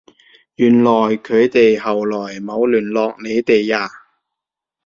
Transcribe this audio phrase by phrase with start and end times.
[0.55, 3.87] 原來佢哋後來冇聯絡你哋呀？